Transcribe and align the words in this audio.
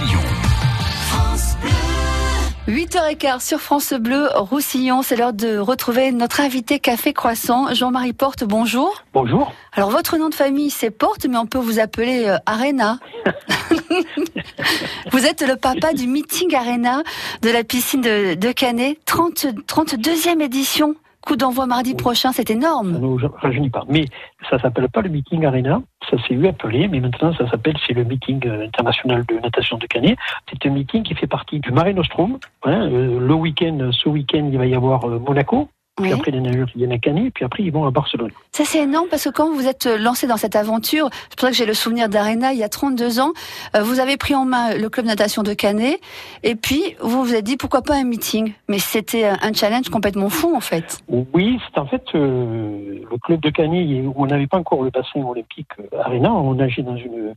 Roussillon. 0.00 0.20
8h15 2.68 3.46
sur 3.46 3.60
France 3.60 3.92
Bleu, 3.92 4.28
Roussillon. 4.34 5.02
C'est 5.02 5.16
l'heure 5.16 5.34
de 5.34 5.58
retrouver 5.58 6.10
notre 6.12 6.40
invité 6.40 6.78
Café 6.78 7.12
Croissant. 7.12 7.74
Jean-Marie 7.74 8.14
Porte, 8.14 8.44
bonjour. 8.44 9.02
Bonjour. 9.12 9.52
Alors, 9.72 9.90
votre 9.90 10.16
nom 10.16 10.30
de 10.30 10.34
famille, 10.34 10.70
c'est 10.70 10.90
Porte, 10.90 11.26
mais 11.26 11.36
on 11.36 11.46
peut 11.46 11.58
vous 11.58 11.80
appeler 11.80 12.24
euh, 12.26 12.38
Arena. 12.46 12.98
vous 15.12 15.26
êtes 15.26 15.42
le 15.42 15.56
papa 15.56 15.92
du 15.92 16.06
meeting 16.06 16.54
Arena 16.54 17.02
de 17.42 17.50
la 17.50 17.62
piscine 17.62 18.00
de, 18.00 18.34
de 18.34 18.52
Canet. 18.52 18.98
30, 19.04 19.46
32e 19.66 20.40
édition. 20.40 20.94
Coup 21.26 21.36
d'envoi 21.36 21.66
mardi 21.66 21.94
prochain, 21.94 22.32
c'est 22.32 22.50
énorme. 22.50 23.18
Pas. 23.70 23.84
Mais 23.88 24.06
ça 24.48 24.58
s'appelle 24.58 24.88
pas 24.88 25.02
le 25.02 25.10
meeting 25.10 25.44
Arena. 25.44 25.82
Ça 26.10 26.16
s'est 26.26 26.34
eu 26.34 26.46
appelé, 26.46 26.88
mais 26.88 27.00
maintenant 27.00 27.34
ça 27.34 27.48
s'appelle 27.50 27.76
c'est 27.86 27.92
le 27.92 28.04
meeting 28.04 28.40
euh, 28.46 28.66
international 28.66 29.24
de 29.26 29.34
natation 29.34 29.76
de 29.76 29.86
Canet. 29.86 30.16
C'est 30.48 30.66
un 30.68 30.72
meeting 30.72 31.02
qui 31.02 31.14
fait 31.14 31.26
partie 31.26 31.60
du 31.60 31.72
Mare 31.72 31.92
Nostrum. 31.92 32.38
Hein, 32.64 32.88
euh, 32.90 33.20
le 33.20 33.34
week-end, 33.34 33.90
ce 33.92 34.08
week-end, 34.08 34.48
il 34.50 34.58
va 34.58 34.66
y 34.66 34.74
avoir 34.74 35.04
euh, 35.04 35.18
Monaco. 35.18 35.68
Puis 36.00 36.12
Oui. 36.12 36.18
après 36.18 36.30
les 36.30 36.40
nageurs 36.40 36.68
viennent 36.74 36.92
à 36.92 36.98
Canet, 36.98 37.32
puis 37.34 37.44
après 37.44 37.62
ils 37.62 37.70
vont 37.72 37.84
à 37.86 37.90
Barcelone. 37.90 38.30
Ça, 38.52 38.64
c'est 38.64 38.82
énorme 38.82 39.06
parce 39.10 39.24
que 39.24 39.30
quand 39.30 39.52
vous 39.52 39.66
êtes 39.66 39.86
lancé 39.86 40.26
dans 40.26 40.36
cette 40.36 40.56
aventure, 40.56 41.08
c'est 41.28 41.38
pour 41.38 41.46
ça 41.46 41.50
que 41.50 41.56
j'ai 41.56 41.66
le 41.66 41.74
souvenir 41.74 42.08
d'Arena 42.08 42.52
il 42.52 42.58
y 42.58 42.64
a 42.64 42.68
32 42.68 43.20
ans, 43.20 43.32
euh, 43.76 43.82
vous 43.82 44.00
avez 44.00 44.16
pris 44.16 44.34
en 44.34 44.44
main 44.44 44.74
le 44.76 44.88
club 44.88 45.06
natation 45.06 45.42
de 45.42 45.52
Canet 45.54 46.00
et 46.42 46.54
puis 46.54 46.82
vous 47.00 47.24
vous 47.24 47.34
êtes 47.34 47.44
dit 47.44 47.56
pourquoi 47.56 47.82
pas 47.82 47.94
un 47.96 48.04
meeting? 48.04 48.52
Mais 48.68 48.78
c'était 48.78 49.24
un 49.26 49.52
challenge 49.52 49.88
complètement 49.88 50.28
fou 50.28 50.54
en 50.54 50.60
fait. 50.60 50.98
Oui, 51.08 51.58
c'est 51.72 51.78
en 51.80 51.86
fait 51.86 52.02
euh, 52.14 53.00
le 53.10 53.18
club 53.18 53.40
de 53.40 53.50
Canet 53.50 54.04
où 54.06 54.12
on 54.16 54.26
n'avait 54.26 54.46
pas 54.46 54.58
encore 54.58 54.82
le 54.82 54.90
bassin 54.90 55.20
olympique 55.22 55.68
euh, 55.80 55.98
Arena. 56.02 56.32
On 56.32 56.54
nageait 56.54 56.82
dans 56.82 56.96
une 56.96 57.34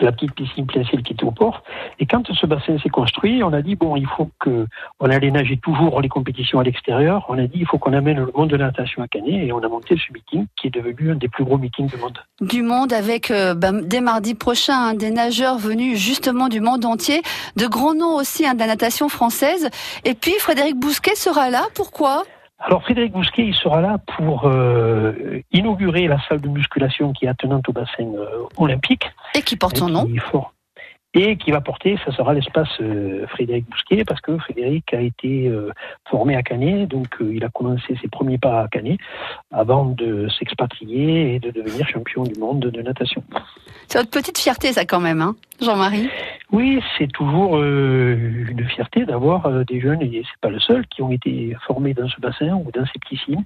la 0.00 0.12
petite 0.12 0.34
piscine 0.34 0.66
plein 0.66 0.84
ciel 0.84 1.02
qui 1.02 1.12
était 1.12 1.24
au 1.24 1.30
port. 1.30 1.62
Et 1.98 2.06
quand 2.06 2.26
ce 2.32 2.46
bassin 2.46 2.78
s'est 2.78 2.88
construit, 2.88 3.42
on 3.42 3.52
a 3.52 3.62
dit 3.62 3.76
bon, 3.76 3.96
il 3.96 4.06
faut 4.06 4.30
que 4.40 4.66
on 5.00 5.10
allait 5.10 5.30
nager 5.30 5.56
toujours 5.56 6.00
les 6.00 6.08
compétitions 6.08 6.60
à 6.60 6.64
l'extérieur. 6.64 7.26
On 7.28 7.38
a 7.38 7.46
dit 7.46 7.58
il 7.60 7.66
faut 7.66 7.78
qu'on 7.78 7.92
amène 7.92 8.18
le 8.18 8.32
monde 8.34 8.50
de 8.50 8.56
la 8.56 8.66
natation 8.66 9.02
à 9.02 9.08
Canet 9.08 9.46
et 9.46 9.52
on 9.52 9.58
a 9.60 9.68
monté 9.68 9.96
ce 9.96 10.12
meeting 10.12 10.46
qui 10.56 10.68
est 10.68 10.70
devenu 10.70 11.12
un 11.12 11.16
des 11.16 11.28
plus 11.28 11.44
gros 11.44 11.58
meetings 11.58 11.88
du 11.88 11.96
monde. 11.96 12.18
Du 12.40 12.62
monde 12.62 12.92
avec 12.92 13.30
euh, 13.30 13.54
ben, 13.54 13.82
dès 13.82 14.00
mardi 14.00 14.34
prochain 14.34 14.74
hein, 14.74 14.94
des 14.94 15.10
nageurs 15.10 15.58
venus 15.58 15.98
justement 15.98 16.48
du 16.48 16.60
monde 16.60 16.84
entier, 16.84 17.22
de 17.56 17.66
grands 17.66 17.94
noms 17.94 18.16
aussi 18.16 18.46
hein, 18.46 18.54
de 18.54 18.60
la 18.60 18.66
natation 18.66 19.08
française. 19.08 19.68
Et 20.04 20.14
puis 20.14 20.32
Frédéric 20.38 20.76
Bousquet 20.76 21.14
sera 21.14 21.50
là. 21.50 21.62
Pourquoi? 21.74 22.24
Alors 22.58 22.82
Frédéric 22.82 23.12
Bousquet, 23.12 23.46
il 23.46 23.54
sera 23.54 23.80
là 23.80 23.98
pour 24.16 24.46
euh, 24.46 25.40
inaugurer 25.52 26.06
la 26.06 26.20
salle 26.28 26.40
de 26.40 26.48
musculation 26.48 27.12
qui 27.12 27.24
est 27.24 27.28
attenante 27.28 27.68
au 27.68 27.72
bassin 27.72 28.04
euh, 28.04 28.46
olympique. 28.56 29.10
Et 29.34 29.42
qui 29.42 29.56
porte 29.56 29.78
son 29.78 29.88
nom. 29.88 30.08
fort. 30.30 30.54
Et 31.14 31.36
qui 31.36 31.50
va 31.50 31.60
porter, 31.60 31.98
ça 32.06 32.12
sera 32.12 32.32
l'espace 32.32 32.70
euh, 32.80 33.26
Frédéric 33.26 33.68
Bousquet, 33.68 34.02
parce 34.04 34.20
que 34.22 34.38
Frédéric 34.38 34.94
a 34.94 35.00
été 35.00 35.46
euh, 35.46 35.70
formé 36.08 36.36
à 36.36 36.42
Canet, 36.42 36.88
donc 36.88 37.20
euh, 37.20 37.34
il 37.34 37.44
a 37.44 37.50
commencé 37.50 37.98
ses 38.00 38.08
premiers 38.08 38.38
pas 38.38 38.62
à 38.62 38.68
Canet 38.68 38.98
avant 39.50 39.84
de 39.84 40.28
s'expatrier 40.30 41.34
et 41.34 41.38
de 41.38 41.50
devenir 41.50 41.86
champion 41.86 42.22
du 42.22 42.40
monde 42.40 42.60
de 42.60 42.80
natation. 42.80 43.22
C'est 43.88 43.98
votre 43.98 44.10
petite 44.10 44.38
fierté 44.38 44.72
ça 44.72 44.86
quand 44.86 45.00
même, 45.00 45.20
hein, 45.20 45.36
Jean-Marie? 45.60 46.08
Oui, 46.50 46.80
c'est 46.96 47.12
toujours 47.12 47.62
une 47.62 48.66
fierté 48.74 49.04
d'avoir 49.04 49.64
des 49.66 49.80
jeunes, 49.80 50.00
et 50.00 50.22
c'est 50.24 50.40
pas 50.40 50.50
le 50.50 50.60
seul, 50.60 50.86
qui 50.86 51.02
ont 51.02 51.10
été 51.10 51.54
formés 51.66 51.92
dans 51.92 52.08
ce 52.08 52.20
bassin 52.20 52.54
ou 52.54 52.70
dans 52.72 52.86
ces 52.86 52.98
piscines 52.98 53.44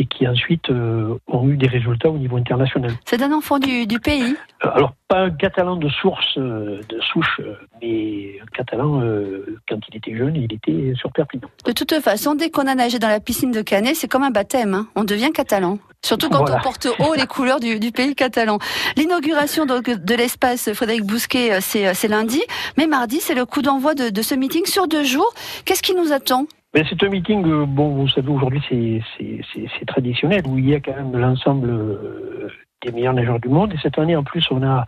et 0.00 0.06
qui 0.06 0.26
ensuite 0.28 0.70
euh, 0.70 1.18
ont 1.26 1.48
eu 1.48 1.56
des 1.56 1.66
résultats 1.66 2.08
au 2.08 2.18
niveau 2.18 2.36
international. 2.36 2.92
C'est 3.04 3.20
un 3.20 3.32
enfant 3.32 3.58
du, 3.58 3.84
du 3.86 3.98
pays. 3.98 4.36
Euh, 4.64 4.68
Alors, 4.72 4.94
pas 5.08 5.22
un 5.22 5.30
catalan 5.30 5.74
de 5.76 5.88
source, 5.88 6.38
euh, 6.38 6.80
de 6.88 7.00
souche, 7.12 7.40
mais 7.82 8.38
un 8.40 8.46
catalan, 8.56 9.00
euh, 9.02 9.58
quand 9.68 9.78
il 9.88 9.96
était 9.96 10.16
jeune, 10.16 10.36
il 10.36 10.52
était 10.52 10.92
sur 10.94 11.10
Perpignan. 11.12 11.48
De 11.66 11.72
toute 11.72 11.92
façon, 12.00 12.36
dès 12.36 12.48
qu'on 12.50 12.66
a 12.68 12.76
nagé 12.76 13.00
dans 13.00 13.08
la 13.08 13.18
piscine 13.18 13.50
de 13.50 13.60
Canet, 13.60 13.96
c'est 13.96 14.06
comme 14.08 14.22
un 14.22 14.30
baptême. 14.30 14.72
hein. 14.74 14.86
On 14.94 15.02
devient 15.04 15.30
catalan. 15.34 15.78
Surtout 16.04 16.28
quand 16.28 16.38
Voilà. 16.44 16.58
on 16.58 16.62
porte 16.62 16.86
haut 17.00 17.14
les 17.14 17.26
couleurs 17.26 17.58
du, 17.58 17.80
du 17.80 17.90
pays 17.90 18.14
catalan. 18.14 18.58
L'inauguration 18.96 19.66
de 19.66 20.14
l'espace 20.14 20.72
Frédéric 20.72 21.02
Bousquet, 21.04 21.60
c'est 21.60 21.92
c'est 21.94 22.06
lundi. 22.06 22.40
Mais 22.76 22.86
mardi, 22.86 23.18
c'est 23.20 23.34
le 23.34 23.44
coup 23.46 23.62
d'envoi 23.62 23.94
de, 23.96 24.08
de 24.10 24.22
ce 24.22 24.36
meeting 24.36 24.64
sur 24.66 24.86
deux 24.86 25.02
jours. 25.02 25.32
Qu'est-ce 25.64 25.82
qui 25.82 25.96
nous 25.96 26.12
attend? 26.12 26.46
Mais 26.74 26.84
c'est 26.88 27.02
un 27.02 27.08
meeting, 27.08 27.46
euh, 27.46 27.64
bon, 27.66 27.94
vous 27.94 28.08
savez, 28.08 28.28
aujourd'hui, 28.30 28.60
c'est- 28.68 29.86
traditionnel, 29.86 30.42
où 30.46 30.58
il 30.58 30.68
y 30.68 30.74
a 30.74 30.80
quand 30.80 30.94
même 30.94 31.16
l'ensemble 31.16 31.70
euh, 31.70 32.48
des 32.84 32.92
meilleurs 32.92 33.14
nageurs 33.14 33.40
du 33.40 33.48
monde. 33.48 33.72
Et 33.72 33.78
cette 33.82 33.98
année, 33.98 34.14
en 34.14 34.22
plus, 34.22 34.46
on 34.50 34.62
a 34.62 34.84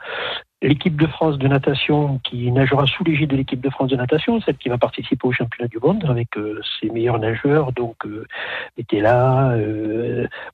l'équipe 0.62 1.00
de 1.00 1.06
France 1.06 1.38
de 1.38 1.48
natation 1.48 2.20
qui 2.22 2.52
nagera 2.52 2.84
sous 2.86 3.02
l'égide 3.02 3.30
de 3.30 3.36
l'équipe 3.36 3.62
de 3.62 3.70
France 3.70 3.90
de 3.90 3.96
natation, 3.96 4.40
celle 4.42 4.58
qui 4.58 4.68
va 4.68 4.76
participer 4.76 5.26
au 5.26 5.32
championnat 5.32 5.68
du 5.68 5.78
monde 5.78 6.04
avec 6.06 6.36
euh, 6.36 6.60
ses 6.78 6.90
meilleurs 6.90 7.18
nageurs, 7.18 7.72
donc 7.72 7.96
Metella, 8.76 9.56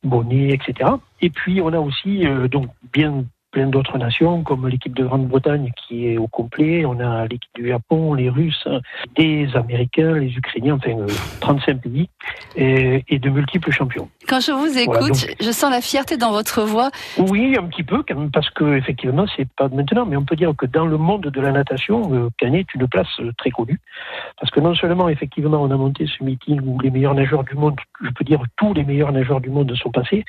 Bonnet, 0.04 0.50
etc. 0.50 0.90
Et 1.20 1.30
puis, 1.30 1.60
on 1.60 1.72
a 1.72 1.80
aussi, 1.80 2.24
donc, 2.50 2.68
bien 2.92 3.24
plein 3.56 3.68
d'autres 3.68 3.96
nations, 3.96 4.42
comme 4.42 4.68
l'équipe 4.68 4.94
de 4.94 5.02
Grande-Bretagne 5.02 5.72
qui 5.78 6.08
est 6.08 6.18
au 6.18 6.26
complet. 6.26 6.84
On 6.84 7.00
a 7.00 7.26
l'équipe 7.26 7.50
du 7.54 7.68
Japon, 7.68 8.12
les 8.12 8.28
Russes, 8.28 8.68
des 9.16 9.48
Américains, 9.54 10.12
les 10.12 10.28
Ukrainiens, 10.36 10.74
enfin 10.74 10.90
euh, 10.90 11.06
35 11.40 11.80
pays 11.80 12.10
et, 12.54 13.02
et 13.08 13.18
de 13.18 13.30
multiples 13.30 13.70
champions. 13.70 14.10
Quand 14.28 14.40
je 14.40 14.52
vous 14.52 14.76
écoute, 14.76 14.96
Voilà, 14.98 15.08
donc- 15.08 15.36
je 15.40 15.50
sens 15.52 15.70
la 15.70 15.80
fierté 15.80 16.18
dans 16.18 16.32
votre 16.32 16.64
voix. 16.64 16.90
Oui, 17.16 17.56
un 17.58 17.64
petit 17.68 17.82
peu 17.82 18.02
quand 18.06 18.14
même, 18.16 18.30
parce 18.30 18.50
que 18.50 18.76
effectivement, 18.76 19.24
c'est 19.34 19.48
pas 19.56 19.68
de 19.70 19.74
maintenant, 19.74 20.04
mais 20.04 20.18
on 20.18 20.24
peut 20.26 20.36
dire 20.36 20.52
que 20.54 20.66
dans 20.66 20.84
le 20.84 20.98
monde 20.98 21.22
de 21.22 21.40
la 21.40 21.52
natation, 21.52 22.12
euh, 22.12 22.28
Canet 22.36 22.66
est 22.68 22.74
une 22.78 22.86
place 22.88 23.08
euh, 23.20 23.32
très 23.38 23.48
connue, 23.50 23.80
parce 24.38 24.50
que 24.52 24.60
non 24.60 24.74
seulement 24.74 25.08
effectivement 25.08 25.62
on 25.62 25.70
a 25.70 25.76
monté 25.78 26.06
ce 26.06 26.22
meeting 26.22 26.60
où 26.62 26.78
les 26.80 26.90
meilleurs 26.90 27.14
nageurs 27.14 27.44
du 27.44 27.54
monde, 27.54 27.76
je 28.04 28.10
peux 28.10 28.24
dire 28.24 28.42
tous 28.58 28.74
les 28.74 28.84
meilleurs 28.84 29.12
nageurs 29.12 29.40
du 29.40 29.48
monde 29.48 29.74
sont 29.76 29.90
passés, 29.90 30.26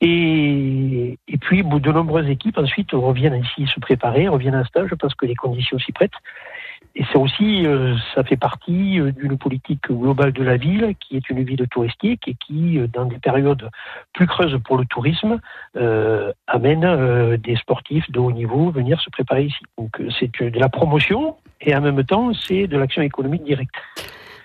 et, 0.00 1.18
et 1.26 1.38
puis 1.38 1.64
de 1.64 1.92
nombreuses 1.92 2.28
équipes 2.28 2.58
ensuite 2.58 2.92
reviennent 2.92 3.42
ici 3.42 3.66
se 3.66 3.80
préparer, 3.80 4.28
reviennent 4.28 4.54
à 4.54 4.60
un 4.60 4.64
stage 4.64 4.94
parce 4.98 5.14
que 5.14 5.26
les 5.26 5.34
conditions 5.34 5.78
s'y 5.78 5.92
prêtent. 5.92 6.12
Et 6.94 7.04
ça 7.12 7.18
aussi, 7.18 7.66
euh, 7.66 7.96
ça 8.14 8.24
fait 8.24 8.36
partie 8.36 9.00
euh, 9.00 9.12
d'une 9.12 9.38
politique 9.38 9.88
globale 9.88 10.32
de 10.32 10.42
la 10.42 10.56
ville, 10.56 10.94
qui 10.98 11.16
est 11.16 11.30
une 11.30 11.42
ville 11.42 11.64
touristique 11.68 12.26
et 12.26 12.34
qui, 12.34 12.78
euh, 12.78 12.86
dans 12.88 13.04
des 13.04 13.18
périodes 13.18 13.68
plus 14.12 14.26
creuses 14.26 14.58
pour 14.64 14.78
le 14.78 14.84
tourisme, 14.84 15.40
amène 16.46 17.36
des 17.36 17.56
sportifs 17.56 18.10
de 18.10 18.18
haut 18.18 18.32
niveau 18.32 18.70
venir 18.70 19.00
se 19.00 19.10
préparer 19.10 19.44
ici. 19.44 19.60
Donc 19.76 20.00
c'est 20.18 20.40
de 20.40 20.58
la 20.58 20.68
promotion 20.68 21.36
et 21.60 21.74
en 21.76 21.80
même 21.80 22.02
temps 22.04 22.32
c'est 22.32 22.66
de 22.66 22.76
l'action 22.76 23.02
économique 23.02 23.44
directe. 23.44 23.74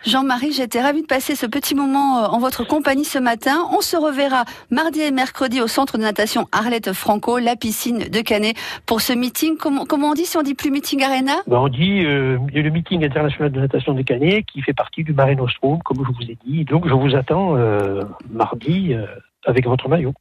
Jean-Marie, 0.05 0.51
j'étais 0.51 0.81
ravie 0.81 1.01
de 1.01 1.07
passer 1.07 1.33
ce 1.33 1.45
petit 1.45 1.75
moment 1.75 2.19
euh, 2.19 2.27
en 2.27 2.37
votre 2.37 2.65
compagnie 2.65 3.05
ce 3.05 3.19
matin. 3.19 3.67
On 3.71 3.79
se 3.79 3.95
reverra 3.95 4.43
mardi 4.69 4.99
et 4.99 5.11
mercredi 5.11 5.61
au 5.61 5.67
centre 5.67 5.97
de 5.97 6.03
natation 6.03 6.47
Arlette 6.51 6.91
Franco, 6.91 7.39
la 7.39 7.55
piscine 7.55 7.99
de 8.09 8.19
Canet, 8.19 8.57
pour 8.85 8.99
ce 8.99 9.13
meeting. 9.13 9.55
Comment, 9.55 9.85
comment 9.85 10.09
on 10.09 10.13
dit 10.13 10.25
si 10.25 10.37
on 10.37 10.43
dit 10.43 10.55
plus 10.55 10.71
meeting 10.71 11.03
arena? 11.03 11.35
Ben, 11.47 11.57
on 11.57 11.69
dit 11.69 12.03
euh, 12.03 12.37
le 12.53 12.69
meeting 12.69 13.05
international 13.05 13.51
de 13.51 13.61
natation 13.61 13.93
des 13.93 14.03
Canet 14.03 14.45
qui 14.45 14.61
fait 14.61 14.73
partie 14.73 15.05
du 15.05 15.13
Mare 15.13 15.35
Nostrum, 15.35 15.79
comme 15.83 16.05
je 16.05 16.11
vous 16.11 16.29
ai 16.29 16.37
dit. 16.45 16.65
Donc 16.65 16.85
je 16.87 16.93
vous 16.93 17.15
attends 17.15 17.55
euh, 17.55 18.03
mardi 18.29 18.93
euh, 18.93 19.05
avec 19.45 19.65
votre 19.65 19.87
maillot. 19.87 20.13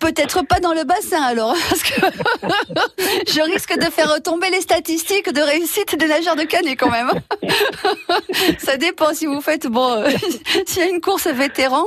Peut-être 0.00 0.44
pas 0.44 0.58
dans 0.58 0.72
le 0.72 0.84
bassin 0.84 1.22
alors, 1.22 1.54
parce 1.68 1.82
que 1.82 2.00
je 3.32 3.40
risque 3.42 3.78
de 3.78 3.84
faire 3.84 4.12
retomber 4.12 4.50
les 4.50 4.60
statistiques 4.60 5.32
de 5.32 5.40
réussite 5.40 5.96
des 5.96 6.08
nageurs 6.08 6.36
de 6.36 6.42
Canet 6.42 6.76
quand 6.76 6.90
même. 6.90 7.10
Ça 8.72 8.78
dépend 8.78 9.12
si 9.12 9.26
vous 9.26 9.42
faites, 9.42 9.66
bon, 9.66 9.98
euh, 9.98 10.08
s'il 10.66 10.82
y 10.82 10.86
a 10.86 10.88
une 10.88 11.02
course 11.02 11.26
vétéran. 11.26 11.84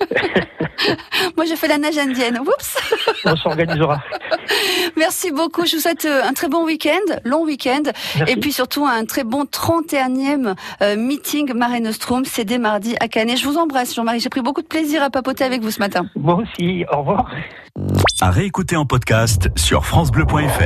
Moi, 1.36 1.46
je 1.46 1.56
fais 1.56 1.66
la 1.66 1.78
nage 1.78 1.98
indienne. 1.98 2.38
Oups. 2.38 2.78
On 3.24 3.34
s'organisera. 3.34 4.00
Merci 4.96 5.32
beaucoup. 5.32 5.66
Je 5.66 5.74
vous 5.74 5.82
souhaite 5.82 6.04
euh, 6.04 6.22
un 6.22 6.32
très 6.32 6.46
bon 6.48 6.64
week-end, 6.64 7.00
long 7.24 7.42
week-end, 7.42 7.82
et 8.28 8.36
puis 8.36 8.52
surtout 8.52 8.86
un 8.86 9.04
très 9.04 9.24
bon 9.24 9.42
31e 9.42 10.54
euh, 10.80 10.96
meeting 10.96 11.54
Mare 11.54 11.80
Nostrum. 11.80 12.24
C'est 12.24 12.44
dès 12.44 12.58
mardi 12.58 12.94
à 13.00 13.08
Canet. 13.08 13.36
Je 13.36 13.44
vous 13.44 13.56
embrasse, 13.56 13.92
Jean-Marie. 13.92 14.20
J'ai 14.20 14.28
pris 14.28 14.42
beaucoup 14.42 14.62
de 14.62 14.68
plaisir 14.68 15.02
à 15.02 15.10
papoter 15.10 15.42
avec 15.42 15.60
vous 15.60 15.72
ce 15.72 15.80
matin. 15.80 16.06
Moi 16.14 16.36
aussi, 16.36 16.84
au 16.92 16.98
revoir. 16.98 17.28
À 18.20 18.30
réécouter 18.30 18.76
en 18.76 18.86
podcast 18.86 19.48
sur 19.56 19.84
FranceBleu.fr. 19.86 20.62